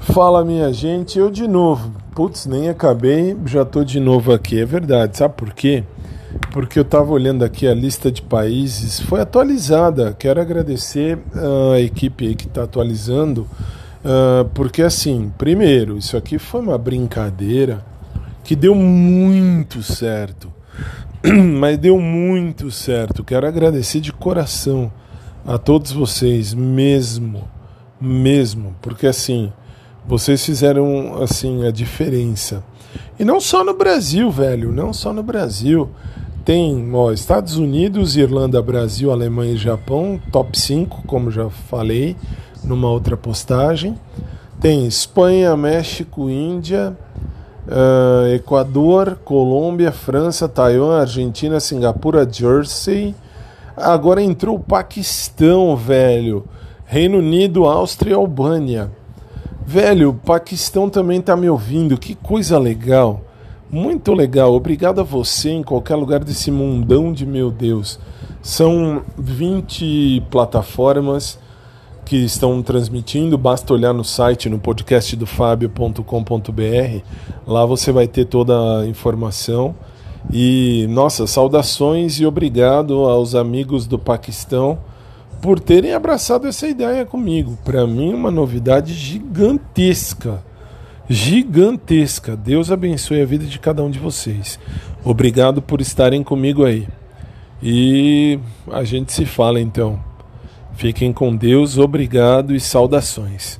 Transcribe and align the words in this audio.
Fala 0.00 0.44
minha 0.44 0.70
gente, 0.70 1.18
eu 1.18 1.30
de 1.30 1.48
novo. 1.48 1.90
Putz, 2.14 2.44
nem 2.44 2.68
acabei, 2.68 3.34
já 3.46 3.64
tô 3.64 3.82
de 3.82 3.98
novo 3.98 4.34
aqui. 4.34 4.60
É 4.60 4.66
verdade, 4.66 5.16
sabe 5.16 5.32
por 5.34 5.54
quê? 5.54 5.82
Porque 6.52 6.78
eu 6.78 6.84
tava 6.84 7.10
olhando 7.10 7.42
aqui 7.42 7.66
a 7.66 7.72
lista 7.72 8.12
de 8.12 8.20
países, 8.20 9.00
foi 9.00 9.22
atualizada. 9.22 10.14
Quero 10.18 10.42
agradecer 10.42 11.18
a 11.72 11.80
equipe 11.80 12.34
que 12.34 12.46
está 12.46 12.64
atualizando, 12.64 13.48
uh, 14.04 14.44
porque 14.52 14.82
assim, 14.82 15.32
primeiro, 15.38 15.96
isso 15.96 16.14
aqui 16.14 16.38
foi 16.38 16.60
uma 16.60 16.76
brincadeira 16.76 17.82
que 18.44 18.54
deu 18.54 18.74
muito 18.74 19.82
certo. 19.82 20.52
Mas 21.58 21.78
deu 21.78 21.98
muito 21.98 22.70
certo. 22.70 23.24
Quero 23.24 23.46
agradecer 23.46 24.00
de 24.00 24.12
coração 24.12 24.92
a 25.46 25.56
todos 25.56 25.92
vocês, 25.92 26.52
mesmo, 26.52 27.48
mesmo, 28.00 28.74
porque 28.80 29.06
assim 29.06 29.52
vocês 30.06 30.44
fizeram 30.44 31.22
assim 31.22 31.66
a 31.66 31.70
diferença. 31.70 32.64
E 33.18 33.24
não 33.24 33.40
só 33.40 33.62
no 33.62 33.74
Brasil, 33.74 34.30
velho, 34.30 34.72
não 34.72 34.92
só 34.92 35.12
no 35.12 35.22
Brasil. 35.22 35.90
Tem 36.44 36.90
ó, 36.94 37.12
Estados 37.12 37.56
Unidos, 37.58 38.16
Irlanda, 38.16 38.62
Brasil, 38.62 39.12
Alemanha 39.12 39.52
e 39.52 39.58
Japão, 39.58 40.18
top 40.32 40.58
5, 40.58 41.02
como 41.06 41.30
já 41.30 41.50
falei 41.50 42.16
numa 42.64 42.88
outra 42.88 43.18
postagem. 43.18 43.98
Tem 44.58 44.86
Espanha, 44.86 45.54
México, 45.56 46.30
Índia, 46.30 46.96
uh, 47.66 48.34
Equador, 48.34 49.18
Colômbia, 49.24 49.92
França, 49.92 50.48
Taiwan, 50.48 51.00
Argentina, 51.00 51.60
Singapura, 51.60 52.26
Jersey. 52.30 53.14
Agora 53.76 54.22
entrou 54.22 54.56
o 54.56 54.60
Paquistão, 54.60 55.76
velho. 55.76 56.44
Reino 56.90 57.18
Unido, 57.18 57.66
Áustria 57.66 58.12
e 58.12 58.14
Albânia. 58.14 58.90
Velho, 59.66 60.14
Paquistão 60.24 60.88
também 60.88 61.20
tá 61.20 61.36
me 61.36 61.46
ouvindo, 61.50 61.98
que 61.98 62.14
coisa 62.14 62.58
legal. 62.58 63.20
Muito 63.70 64.14
legal, 64.14 64.54
obrigado 64.54 65.02
a 65.02 65.04
você 65.04 65.50
em 65.50 65.62
qualquer 65.62 65.96
lugar 65.96 66.24
desse 66.24 66.50
mundão 66.50 67.12
de 67.12 67.26
meu 67.26 67.50
Deus. 67.50 68.00
São 68.40 69.02
20 69.18 70.22
plataformas 70.30 71.38
que 72.06 72.16
estão 72.16 72.62
transmitindo, 72.62 73.36
basta 73.36 73.74
olhar 73.74 73.92
no 73.92 74.02
site, 74.02 74.48
no 74.48 74.58
podcast 74.58 75.14
do 75.14 75.26
Fábio.com.br. 75.26 77.02
Lá 77.46 77.66
você 77.66 77.92
vai 77.92 78.08
ter 78.08 78.24
toda 78.24 78.80
a 78.80 78.86
informação. 78.86 79.74
E, 80.32 80.86
nossa, 80.88 81.26
saudações 81.26 82.18
e 82.18 82.24
obrigado 82.24 83.04
aos 83.04 83.34
amigos 83.34 83.86
do 83.86 83.98
Paquistão 83.98 84.78
por 85.40 85.60
terem 85.60 85.92
abraçado 85.92 86.46
essa 86.46 86.66
ideia 86.66 87.04
comigo. 87.04 87.58
Para 87.64 87.86
mim, 87.86 88.12
uma 88.12 88.30
novidade 88.30 88.92
gigantesca. 88.94 90.42
Gigantesca. 91.08 92.36
Deus 92.36 92.70
abençoe 92.70 93.22
a 93.22 93.26
vida 93.26 93.44
de 93.44 93.58
cada 93.58 93.82
um 93.82 93.90
de 93.90 93.98
vocês. 93.98 94.58
Obrigado 95.04 95.62
por 95.62 95.80
estarem 95.80 96.22
comigo 96.22 96.64
aí. 96.64 96.86
E 97.62 98.38
a 98.70 98.84
gente 98.84 99.12
se 99.12 99.24
fala 99.24 99.60
então. 99.60 99.98
Fiquem 100.74 101.12
com 101.12 101.34
Deus, 101.34 101.76
obrigado 101.76 102.54
e 102.54 102.60
saudações. 102.60 103.58